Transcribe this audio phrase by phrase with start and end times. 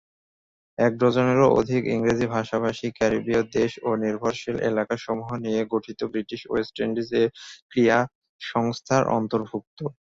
[0.77, 7.09] এক ডজনেরও অধিক ইংরেজি ভাষা-ভাষী ক্যারিবিয় দেশ ও নির্ভরশীল এলাকাসমূহ নিয়ে গঠিত ব্রিটিশ ওয়েস্ট ইন্ডিজ
[7.15, 7.23] এ
[7.71, 7.99] ক্রীড়া
[8.41, 9.79] সংস্থার অন্তর্ভুক্ত।